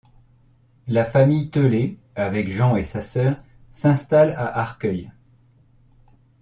[0.87, 3.37] La famille Teulé, avec Jean et sa sœur,
[3.71, 5.11] s'installe à Arcueil.